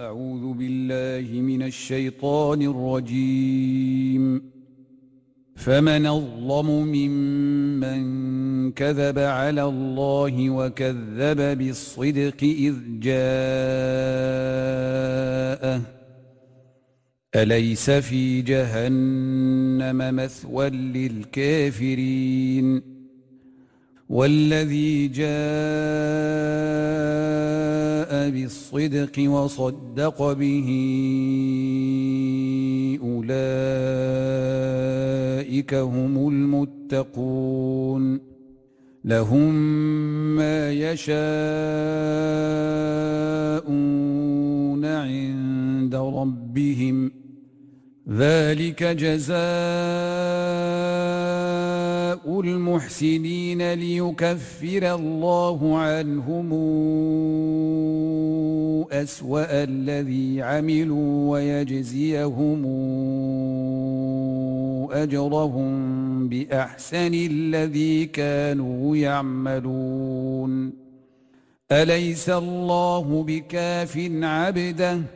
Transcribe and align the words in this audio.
أعوذ 0.00 0.52
بالله 0.52 1.40
من 1.40 1.62
الشيطان 1.62 2.62
الرجيم. 2.62 4.42
فمن 5.54 6.06
الظلم 6.06 6.66
ممن 6.66 8.02
كذب 8.72 9.18
على 9.18 9.64
الله 9.64 10.50
وكذب 10.50 11.58
بالصدق 11.58 12.42
إذ 12.42 12.74
جاءه. 13.00 13.22
أليس 17.36 17.90
في 17.90 18.42
جهنم 18.42 20.16
مثوى 20.16 20.70
للكافرين؟ 20.70 22.16
والذي 24.08 25.08
جاء 25.08 25.26
بالصدق 28.30 29.30
وصدق 29.30 30.32
به 30.32 30.68
أولئك 33.02 33.34
هم 35.74 36.28
المتقون 36.28 38.20
لهم 39.04 39.54
ما 40.36 40.72
يشاءون 40.72 41.16
عند 44.84 45.94
ربهم 45.94 47.25
ذلك 48.10 48.82
جزاء 48.82 49.36
المحسنين 52.40 53.72
ليكفر 53.72 54.94
الله 54.94 55.78
عنهم 55.78 56.52
أسوأ 58.92 59.64
الذي 59.64 60.42
عملوا 60.42 61.30
ويجزيهم 61.30 62.66
أجرهم 64.92 66.28
بأحسن 66.28 67.14
الذي 67.14 68.06
كانوا 68.06 68.96
يعملون. 68.96 70.72
أليس 71.72 72.30
الله 72.30 73.22
بكاف 73.22 73.98
عبده؟ 74.22 75.15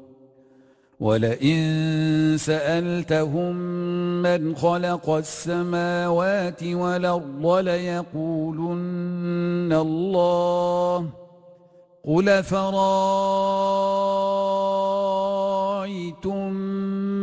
ولئن 1.01 2.35
سألتهم 2.37 3.55
من 4.21 4.55
خلق 4.55 5.09
السماوات 5.09 6.63
والأرض 6.63 7.45
ليقولن 7.57 8.93
الله 9.73 11.09
قل 12.07 12.43
فرأيتم 12.43 12.91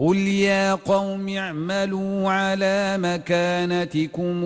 قل 0.00 0.16
يا 0.18 0.74
قوم 0.74 1.28
اعملوا 1.28 2.30
على 2.30 2.98
مكانتكم 2.98 4.44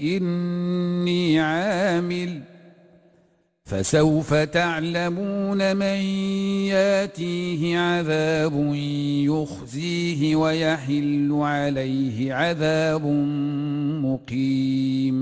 إني 0.00 1.40
عامل 1.40 2.40
فسوف 3.64 4.34
تعلمون 4.34 5.76
من 5.76 6.00
ياتيه 6.68 7.78
عذاب 7.78 8.72
يخزيه 9.24 10.36
ويحل 10.36 11.28
عليه 11.32 12.34
عذاب 12.34 13.06
مقيم 14.04 15.21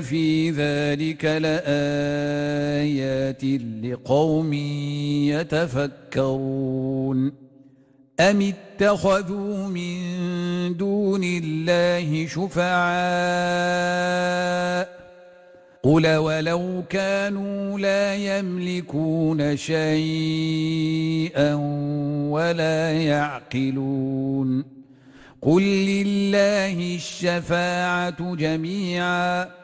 في 0.00 0.50
ذلك 0.50 1.24
لآيات 1.24 1.64
لقوم 3.84 4.52
يتفكرون 6.12 7.32
أم 8.20 8.52
اتخذوا 8.52 9.68
من 9.68 10.76
دون 10.76 11.24
الله 11.24 12.26
شفعاء 12.26 13.74
قل 15.82 16.16
ولو 16.16 16.82
كانوا 16.90 17.78
لا 17.78 18.14
يملكون 18.14 19.56
شيئا 19.56 20.74
ولا 22.30 22.92
يعقلون 22.92 24.64
قل 25.42 25.62
لله 25.62 26.94
الشفاعة 26.94 28.34
جميعا 28.34 29.63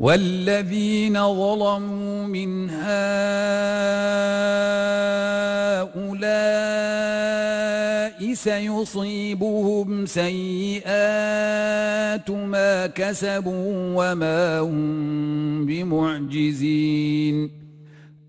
والذين 0.00 1.14
ظلموا 1.14 2.26
من 2.26 2.70
هؤلاء 2.70 3.20
سيصيبهم 8.34 10.06
سيئات 10.06 10.80
ما 12.30 12.86
كسبوا 12.86 13.92
وما 13.96 14.58
هم 14.60 15.66
بمعجزين. 15.66 17.59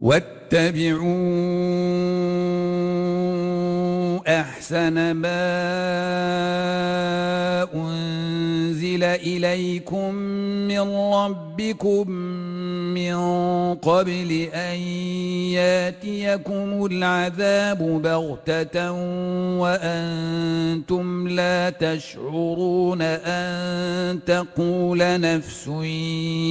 واتبعوا 0.00 1.08
أحسن 4.40 5.10
ما 5.10 5.38
أنزل 7.74 9.04
إليكم 9.04 10.14
من 10.68 10.80
ربكم 10.90 12.10
من 12.94 13.18
قبل 13.74 14.48
أن 14.54 14.78
ياتيكم 15.52 16.86
العذاب 16.86 18.02
بغتة 18.02 18.92
وأنتم 19.58 21.28
لا 21.28 21.70
تشعرون 21.70 23.02
أن 23.02 24.18
تقول 24.26 25.20
نفس 25.20 25.66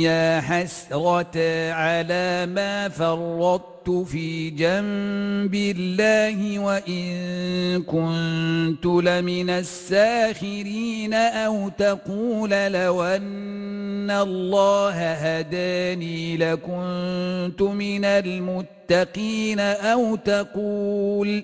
يا 0.03 0.41
حسرة 0.41 1.37
على 1.71 2.45
ما 2.45 2.89
فرطت 3.37 3.89
في 4.07 4.49
جنب 4.49 5.55
الله 5.55 6.59
وإن 6.59 7.83
كنت 7.83 8.85
لمن 8.85 9.49
الساخرين 9.49 11.13
أو 11.13 11.69
تقول 11.69 12.49
لو 12.49 13.03
أن 13.03 14.11
الله 14.11 15.11
هداني 15.13 16.37
لكنت 16.37 17.61
من 17.61 18.05
المتقين 18.05 19.59
أو 19.59 20.15
تقول 20.15 21.43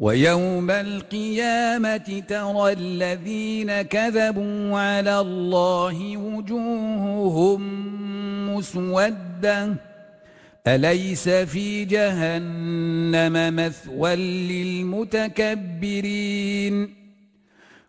ويوم 0.00 0.70
القيامة 0.70 2.22
ترى 2.28 2.72
الذين 2.72 3.82
كذبوا 3.82 4.78
على 4.78 5.20
الله 5.20 6.16
وجوههم 6.16 7.60
مسودة. 8.56 9.74
أليس 10.66 11.28
في 11.28 11.84
جهنم 11.84 13.56
مثوى 13.56 14.16
للمتكبرين؟ 14.16 16.99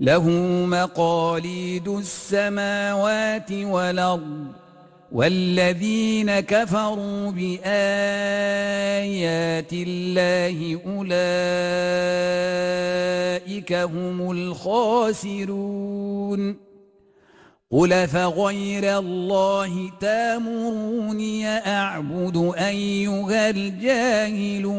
له 0.00 0.28
مقاليد 0.66 1.88
السماوات 1.88 3.52
والأرض 3.52 4.46
والذين 5.12 6.40
كفروا 6.40 7.30
بآيات 7.30 7.62
الله 9.72 10.80
أولئك 10.86 11.08
هم 13.72 14.30
الخاسرون. 14.30 15.88
قل 17.70 18.08
فغير 18.08 18.98
الله 18.98 19.90
تامروني 20.00 21.48
أعبد 21.48 22.52
أيها 22.58 23.50
الجاهلون. 23.50 24.78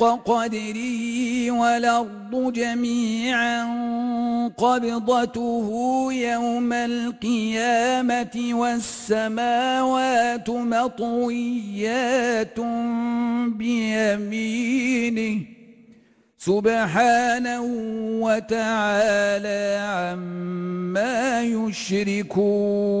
حق 0.00 0.24
قدره 0.24 1.50
والأرض 1.50 2.52
جميعا 2.52 3.64
قبضته 4.48 5.68
يوم 6.12 6.72
القيامة 6.72 8.50
والسماوات 8.52 10.50
مطويات 10.50 11.40
بيمينه 13.56 15.40
سبحانه 16.38 17.62
وتعالى 18.22 19.78
عما 19.80 21.42
يشركون 21.42 23.00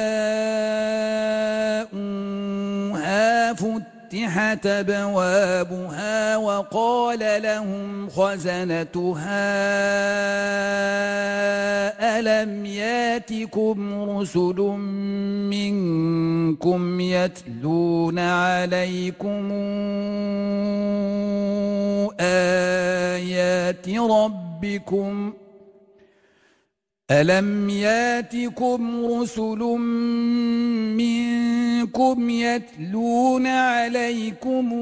فتحت 4.11 4.67
فتحت 4.67 4.67
بوابها 4.67 6.37
وقال 6.37 7.19
لهم 7.43 8.09
خزنتها 8.09 9.39
ألم 12.19 12.65
ياتكم 12.65 14.09
رسل 14.09 14.55
منكم 15.49 16.99
يتلون 16.99 18.19
عليكم 18.19 19.51
آيات 22.19 23.89
ربكم 23.89 25.33
ۖ؟ 25.47 25.50
ألم 27.11 27.69
ياتكم 27.69 29.05
رسل 29.05 29.59
منكم 30.95 32.29
يتلون 32.29 33.47
عليكم 33.47 34.73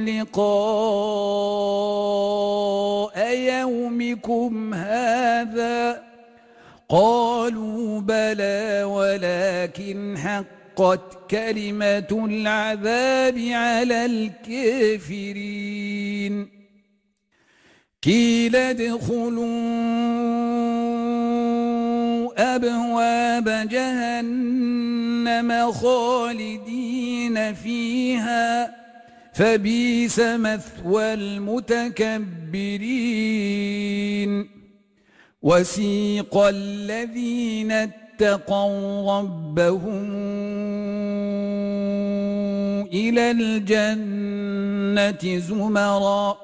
لقاء 0.00 0.44
يومكم 3.36 4.74
هذا 4.74 6.02
قالوا 6.88 8.00
بلى 8.00 8.84
ولكن 8.84 10.18
حق 10.18 10.53
حقت 10.78 11.30
كلمة 11.30 12.26
العذاب 12.30 13.38
على 13.38 14.06
الكافرين. 14.06 16.48
كيل 18.02 18.56
ادخلوا 18.56 19.44
أبواب 22.56 23.68
جهنم 23.68 25.72
خالدين 25.72 27.54
فيها. 27.54 28.74
فبيس 29.34 30.20
مثوى 30.20 31.14
المتكبرين. 31.14 32.14
وسيق 35.42 36.36
الذين 36.36 37.90
اتقوا 38.14 39.18
ربهم 39.18 40.14
إلى 42.92 43.30
الجنة 43.30 45.38
زمرا 45.38 46.36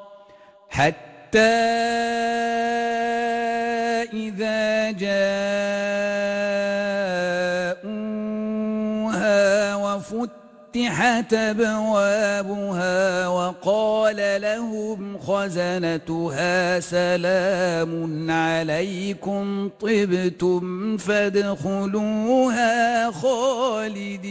حتى 0.68 1.38
إذا 4.12 4.90
جاءوها 4.90 5.89
فتحت 10.74 11.34
أبوابها 11.34 13.28
وقال 13.28 14.42
لهم 14.42 15.18
خزنتها 15.18 16.80
سلام 16.80 18.30
عليكم 18.30 19.70
طبتم 19.80 20.96
فادخلوها 20.96 22.70
خالدين 23.10 24.30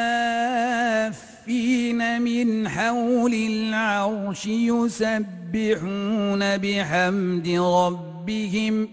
من 2.43 2.69
حول 2.69 3.33
العرش 3.33 4.45
يسبحون 4.45 6.57
بحمد 6.57 7.49
ربهم 7.49 8.87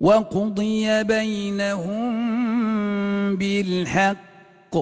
وقضي 0.00 1.04
بينهم 1.04 2.26
بالحق 3.36 4.76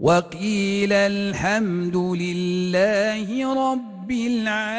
وقيل 0.00 0.92
الحمد 0.92 1.96
لله 1.96 3.54
رب 3.72 4.10
العالمين. 4.10 4.72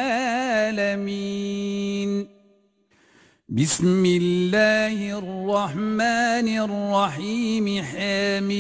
بسم 3.50 4.05
الله 4.05 5.19
الرحمن 5.19 6.47
الرحيم 6.67 7.83
حميم. 7.83 8.53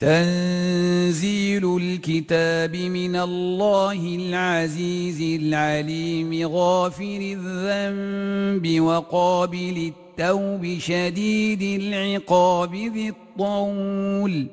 تنزيل 0.00 1.76
الكتاب 1.76 2.76
من 2.76 3.16
الله 3.16 4.16
العزيز 4.16 5.40
العليم 5.42 6.48
غافر 6.48 7.36
الذنب 7.36 8.80
وقابل 8.80 9.92
التوب 9.92 10.78
شديد 10.78 11.62
العقاب 11.82 12.74
ذي 12.74 13.08
الطول. 13.08 14.46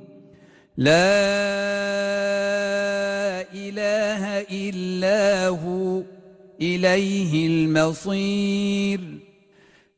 لا 0.77 0.91
إله 3.53 4.23
إلا 4.51 5.47
هو 5.47 6.01
إليه 6.61 7.47
المصير. 7.47 9.26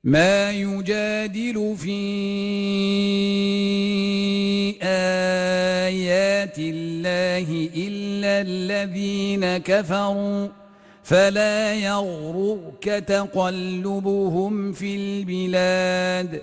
ما 0.09 0.51
يجادل 0.51 1.75
في 1.77 1.99
آيات 4.81 6.59
الله 6.59 7.69
إلا 7.75 8.41
الذين 8.41 9.57
كفروا 9.57 10.47
فلا 11.03 11.73
يغرك 11.73 12.83
تقلبهم 13.07 14.71
في 14.71 14.95
البلاد 14.95 16.41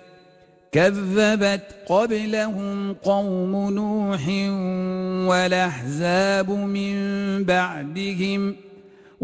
كذبت 0.73 1.63
قبلهم 1.87 2.95
قوم 2.95 3.71
نوح 3.75 4.29
والأحزاب 5.29 6.51
من 6.51 6.95
بعدهم 7.45 8.53
ۖ 8.63 8.66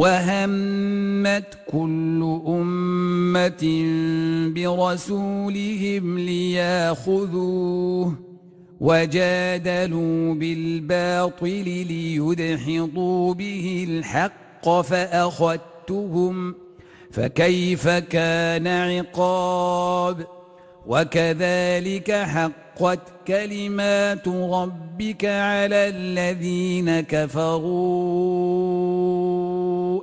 وهمت 0.03 1.59
كل 1.73 2.41
أمة 2.47 3.65
برسولهم 4.55 6.19
ليأخذوه 6.19 8.15
وجادلوا 8.81 10.35
بالباطل 10.35 11.87
ليدحضوا 11.89 13.35
به 13.35 13.87
الحق 13.89 14.81
فأخذتهم 14.81 16.55
فكيف 17.11 17.89
كان 17.89 18.67
عقاب 18.67 20.27
وكذلك 20.87 22.13
حقت 22.13 23.01
كلمات 23.27 24.29
ربك 24.29 25.25
على 25.25 25.89
الذين 25.89 27.01
كفروا 27.01 28.33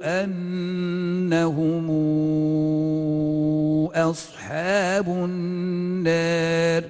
أنهم 0.04 1.90
أصحاب 3.96 5.10
النار 5.10 6.84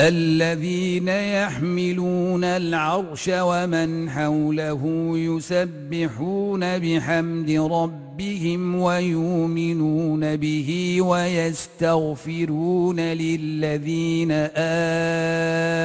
الذين 0.00 1.08
يحملون 1.08 2.44
العرش 2.44 3.30
ومن 3.32 4.10
حوله 4.10 5.12
يسبحون 5.14 6.78
بحمد 6.78 7.50
ربهم 7.50 8.74
ويؤمنون 8.74 10.36
به 10.36 10.98
ويستغفرون 11.02 13.00
للذين 13.00 14.32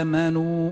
آمنوا 0.02 0.72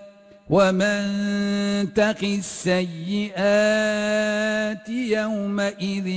ومن 0.51 1.93
تق 1.93 2.23
السيئات 2.23 3.39
يومئذ 4.89 6.09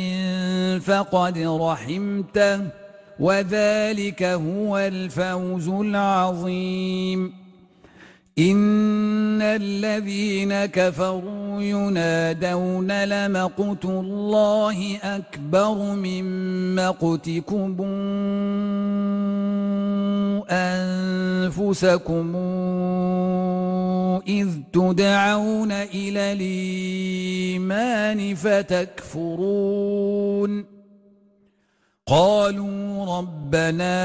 فقد 0.81 1.39
رحمته 1.39 2.61
وذلك 3.21 4.23
هو 4.23 4.79
الفوز 4.79 5.69
العظيم 5.69 7.44
إن 8.39 9.43
الذين 9.43 10.67
كفروا 10.67 11.63
ينادون 11.63 13.05
لمقت 13.05 13.85
الله 13.85 14.97
أكبر 15.03 15.75
من 15.95 16.25
مقتكم 16.75 17.77
أنفسكم 20.51 22.37
إذ 24.29 24.49
تدعون 24.73 25.73
إلى 25.73 26.33
الإيمان 26.33 28.35
فتكفرون 28.35 29.85
قالوا 32.07 33.19
ربنا 33.19 34.05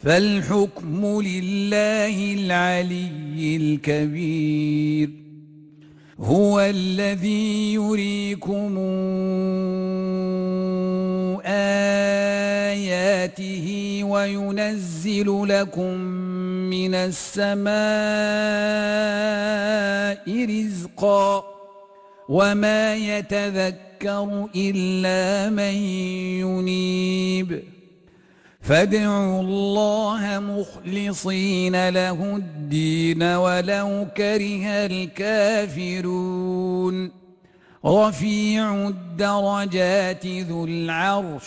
فالحكم 0.00 1.20
لله 1.20 2.34
العلي 2.34 3.56
الكبير. 3.56 5.10
هو 6.20 6.60
الذي 6.60 7.74
يريكم 7.74 8.78
آياته 11.44 14.00
وينزل 14.04 15.48
لكم 15.48 15.94
من 16.70 16.94
السماء 16.94 17.70
رزقا 20.46 21.44
وما 22.28 22.94
يتذكر 22.94 24.48
إلا 24.56 25.50
من 25.50 25.74
ينيب. 26.40 27.62
فادعوا 28.60 29.40
الله 29.40 30.38
مخلصين 30.38 31.88
له 31.88 32.36
الدين 32.36 33.22
ولو 33.22 34.06
كره 34.16 34.66
الكافرون. 34.86 36.40
رفيع 37.86 38.88
الدرجات 38.88 40.26
ذو 40.26 40.64
العرش 40.64 41.44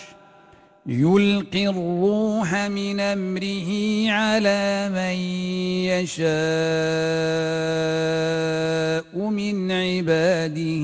يلقي 0.86 1.68
الروح 1.68 2.54
من 2.56 3.00
أمره 3.00 3.70
على 4.12 4.90
من 4.90 5.18
يشاء 5.90 6.34
من 9.30 9.72
عباده 9.72 10.84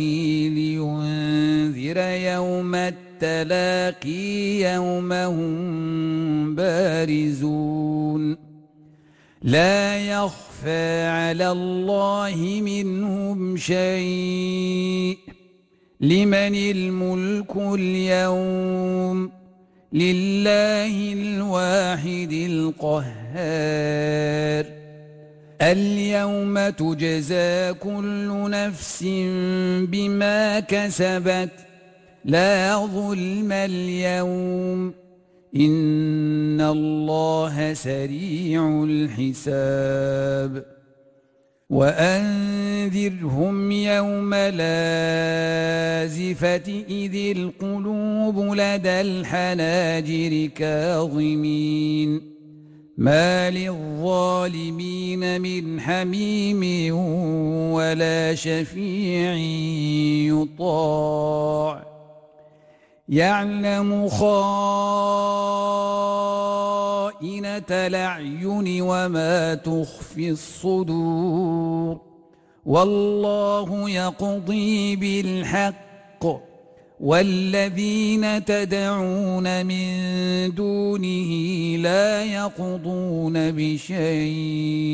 لينذر 0.55 1.97
يوم 1.97 2.75
التلاقي 3.23 4.61
يوم 4.73 5.13
هم 5.13 6.55
بارزون. 6.55 8.37
لا 9.41 9.99
يخفى 9.99 11.03
على 11.03 11.51
الله 11.51 12.61
منهم 12.63 13.57
شيء. 13.57 15.17
لمن 16.01 16.55
الملك 16.55 17.55
اليوم؟ 17.55 19.31
لله 19.93 21.13
الواحد 21.13 22.31
القهار. 22.31 23.19
اليوم 25.61 26.69
تجزى 26.69 27.73
كل 27.73 28.49
نفس 28.49 29.03
بما 29.91 30.59
كسبت. 30.59 31.68
لا 32.25 32.85
ظلم 32.85 33.51
اليوم. 33.51 34.93
إن 35.55 36.61
الله 36.61 37.73
سريع 37.73 38.85
الحساب. 38.89 40.65
وأنذرهم 41.69 43.71
يوم 43.71 44.33
لازفة 44.33 44.63
إذ 46.89 47.37
القلوب 47.37 48.53
لدى 48.53 49.01
الحناجر 49.01 50.49
كاظمين. 50.55 52.21
ما 52.97 53.49
للظالمين 53.49 55.41
من 55.41 55.81
حميم 55.81 56.95
ولا 57.73 58.35
شفيع 58.35 59.33
يطاع. 60.33 61.88
يعلم 63.09 64.09
خائنة 64.09 64.29
الأعين 67.71 68.81
وما 68.81 69.55
تخفي 69.55 70.29
الصدور 70.29 71.99
والله 72.65 73.89
يقضي 73.89 74.95
بالحق 74.95 76.25
والذين 76.99 78.45
تدعون 78.45 79.65
من 79.65 79.89
دونه 80.55 81.31
لا 81.77 82.23
يقضون 82.23 83.51
بشيء 83.51 84.89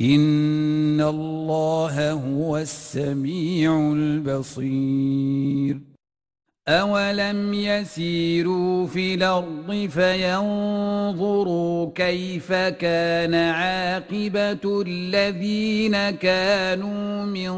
إن 0.00 1.00
الله 1.00 2.12
هو 2.12 2.56
السميع 2.56 3.92
البصير 3.92 5.93
أولم 6.68 7.54
يسيروا 7.54 8.86
في 8.86 9.14
الأرض 9.14 9.88
فينظروا 9.92 11.90
كيف 11.94 12.52
كان 12.52 13.34
عاقبة 13.34 14.82
الذين 14.86 16.10
كانوا 16.10 17.24
من 17.24 17.54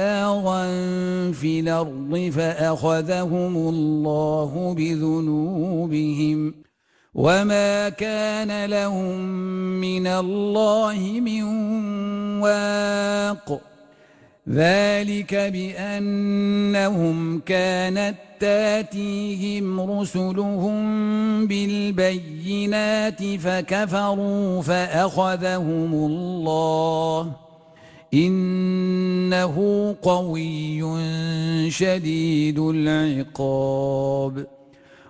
في 1.32 1.60
الأرض 1.60 2.32
فأخذهم 2.36 3.56
الله 3.56 4.74
بذنوبهم 4.78 6.54
وما 7.16 7.90
كان 7.90 8.66
لهم 8.66 9.20
من 9.82 10.08
الله 10.08 11.00
من 11.22 11.44
واق 12.42 13.62
ذلك 14.50 15.36
بأنهم 15.36 17.16
كانت 17.40 18.16
تاتيهم 18.40 19.82
رسلهم 19.82 21.48
بالبينات 21.48 23.24
فكفروا 23.24 24.62
فأخذهم 24.62 25.94
الله 25.94 27.32
إنه 28.14 29.56
قوي 30.02 30.82
شديد 31.72 32.60
العقاب 32.60 34.46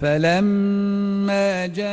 فلما 0.00 1.66
جاءهم 1.66 1.90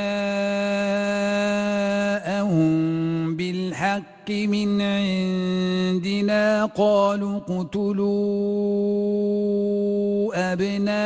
بالحق 3.35 4.17
الحق 4.27 4.49
من 4.49 4.81
عندنا 4.81 6.65
قالوا 6.65 7.37
اقتلوا 7.37 8.03
أبناء 10.53 10.97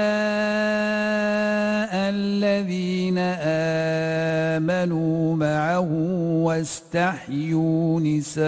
الذين 2.10 3.18
آمنوا 4.58 5.36
معه 5.36 5.92
واستحيوا 6.44 8.00
نساءهم 8.00 8.42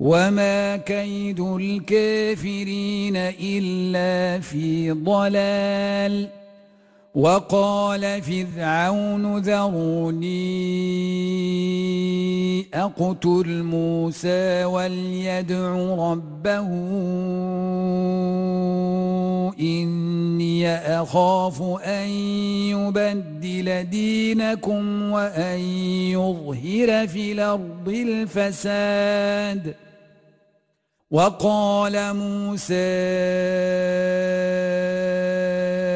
وما 0.00 0.76
كيد 0.76 1.40
الكافرين 1.40 3.16
إلا 3.16 4.40
في 4.40 4.90
ضلال 4.90 6.28
وقال 7.14 8.22
فرعون 8.22 9.38
ذروني 9.38 10.36
أقتل 12.74 13.62
موسى 13.62 14.64
وليدع 14.64 15.70
ربه 16.12 16.68
إني 19.60 20.68
أخاف 20.68 21.62
أن 21.84 22.08
يبدل 22.68 23.84
دينكم 23.84 25.02
وأن 25.12 25.58
يظهر 26.12 27.06
في 27.06 27.32
الأرض 27.32 27.88
الفساد 27.88 29.74
وقال 31.16 31.96
موسى 32.16 32.74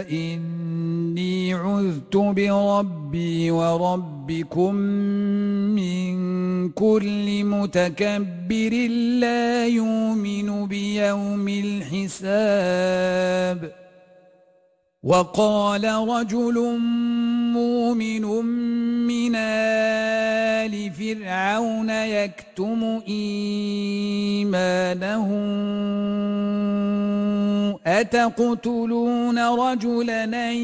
إن 0.09 1.17
عذت 1.53 2.17
بربي 2.17 3.51
وربكم 3.51 4.75
من 5.77 6.13
كل 6.73 7.45
متكبر 7.45 8.73
لا 9.21 9.67
يؤمن 9.67 10.67
بيوم 10.67 11.49
الحساب. 11.49 13.01
وقال 15.03 15.85
رجل 15.85 16.79
مؤمن 17.53 18.25
من 19.07 19.37
فرعون 21.15 21.91
يكتم 21.91 23.01
إيمانه. 23.09 24.51
أتقتلون 27.87 29.39
رجلا 29.39 30.25
أن 30.25 30.57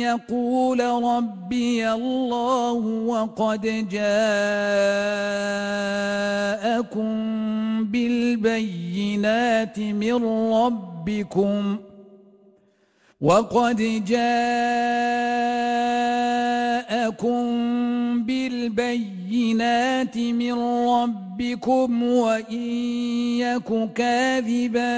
يقول 0.00 0.80
ربي 0.80 1.92
الله 1.92 2.72
وقد 3.06 3.88
جاءكم 3.90 4.30
بالبينات 7.84 9.78
من 9.78 10.24
ربكم 10.52 11.76
ۖ 11.76 11.90
وقد 13.20 14.04
جاءكم 14.04 14.40
بالبينات 19.30 20.18
من 20.18 20.52
ربكم 20.88 22.02
وإن 22.02 22.62
يك 23.38 23.92
كاذبا 23.94 24.94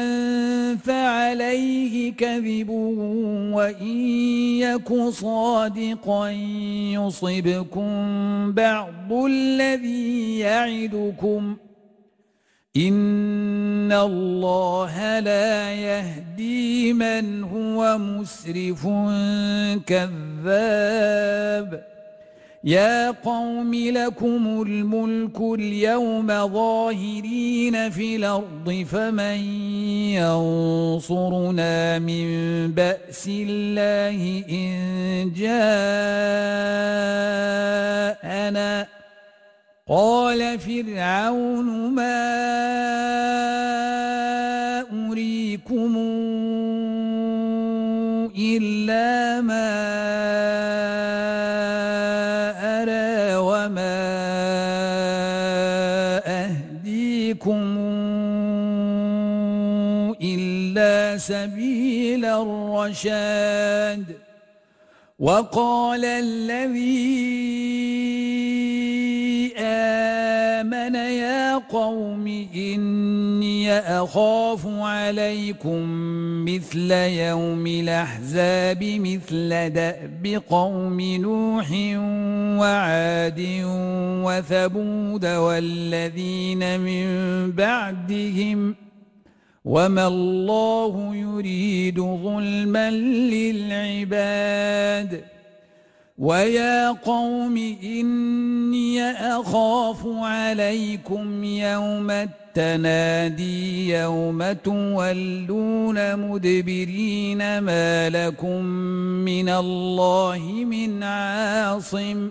فعليه 0.77 2.13
كذب 2.13 2.71
وإن 3.53 3.97
يك 4.61 5.09
صادقا 5.09 6.31
يصبكم 6.93 7.93
بعض 8.53 9.13
الذي 9.13 10.39
يعدكم 10.39 11.57
ۖ 11.69 11.73
إن 12.77 13.93
الله 13.93 15.21
لا 15.21 15.75
يهدي 15.75 16.93
من 16.93 17.45
هو 17.45 17.99
مسرف 17.99 18.89
كذاب 19.87 21.85
يا 22.65 23.11
قوم 23.11 23.75
لكم 23.75 24.63
الملك 24.67 25.41
اليوم 25.41 26.27
ظاهرين 26.27 27.91
في 27.91 28.17
الأرض 28.17 28.87
فمن 28.91 29.39
ينصرنا 30.15 31.99
من 31.99 32.27
بأس 32.73 33.29
الله 33.29 34.45
إن 34.51 35.33
جاءنا؟ 35.37 35.73
قال 39.89 40.59
فرعون 40.59 41.91
ما 41.91 42.23
أريكم 45.11 45.97
إلا 48.37 49.41
ما 49.41 49.83
سبيل 61.27 62.25
الرشاد 62.25 64.05
وقال 65.19 66.05
الذي 66.05 67.13
آمن 69.59 70.95
يا 70.95 71.57
قوم 71.57 72.27
إني 72.55 73.73
أخاف 73.73 74.67
عليكم 74.67 75.83
مثل 76.45 76.91
يوم 76.93 77.67
الأحزاب 77.67 78.85
مثل 78.85 79.71
دأب 79.71 80.43
قوم 80.51 81.01
نوح 81.01 81.71
وعاد 82.61 83.41
وثبود 84.27 85.27
والذين 85.27 86.81
من 86.81 87.07
بعدهم 87.53 88.75
وما 89.65 90.07
الله 90.07 91.17
يريد 91.17 92.01
ظلما 92.01 92.91
للعباد 93.31 95.25
ويا 96.19 96.91
قوم 96.91 97.57
إني 97.83 99.03
أخاف 99.11 100.07
عليكم 100.07 101.45
يوم 101.45 102.11
التنادي 102.11 103.89
يوم 103.89 104.53
تولون 104.53 106.17
مدبرين 106.17 107.59
ما 107.59 108.11
لكم 108.11 108.65
من 109.25 109.49
الله 109.49 110.65
من 110.67 111.03
عاصم 111.03 112.31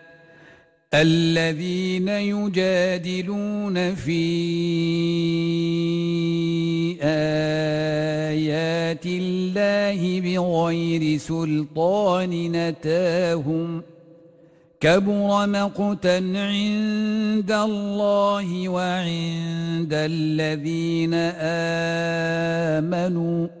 الذين 0.93 2.07
يجادلون 2.07 3.95
في 3.95 4.21
آيات 8.31 9.05
الله 9.05 10.19
بغير 10.19 11.17
سلطان 11.17 12.51
نتاهم 12.51 13.83
كبر 14.79 15.47
مقتا 15.47 16.17
عند 16.35 17.51
الله 17.51 18.69
وعند 18.69 19.93
الذين 19.93 21.13
آمنوا 22.73 23.60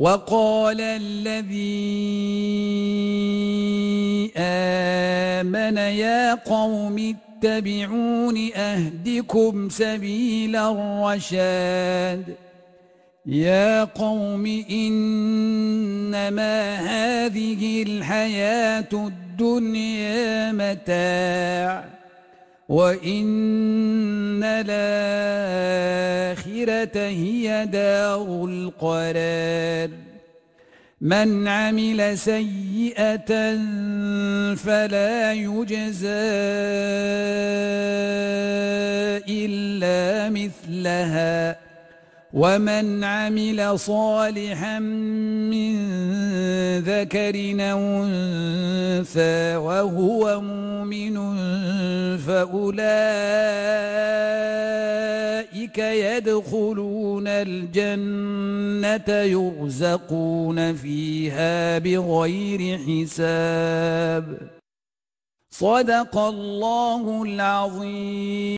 وقال 0.00 0.80
الذي 0.80 1.60
آمن 4.36 5.76
يا 5.76 6.34
قوم 6.34 7.16
اتبعون 7.44 8.50
أهدكم 8.56 9.68
سبيل 9.68 10.56
الرشاد. 10.56 12.34
يا 13.26 13.84
قوم 13.84 14.64
إنما 14.70 16.56
هذه 16.74 17.82
الحياة 17.82 18.88
الدنيا 18.92 20.52
متاع. 20.52 21.89
وإن 22.70 24.42
الآخرة 24.44 24.70
هي 26.94 27.66
دار 27.66 28.44
القرار 28.44 29.90
من 31.00 31.48
عمل 31.48 32.18
سيئة 32.18 33.56
فلا 34.54 35.32
يجزى 35.32 36.08
إلا 39.28 40.30
مثلها 40.30 41.69
ومن 42.32 43.04
عمل 43.04 43.78
صالحا 43.78 44.78
من 44.78 45.74
ذكر 46.78 47.34
أنثى 47.60 49.56
وهو 49.56 50.40
مؤمن 50.40 51.16
فأولئك 52.16 52.70
يدخلون 55.78 57.28
الجنة 57.28 59.08
يرزقون 59.08 60.74
فيها 60.74 61.78
بغير 61.78 62.78
حساب. 62.78 64.38
صدق 65.50 66.18
الله 66.18 67.22
العظيم. 67.22 68.56